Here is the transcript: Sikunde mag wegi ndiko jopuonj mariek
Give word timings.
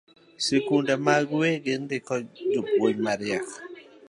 Sikunde 0.45 0.93
mag 1.05 1.25
wegi 1.39 1.73
ndiko 1.83 2.13
jopuonj 2.51 2.97
mariek 3.05 3.47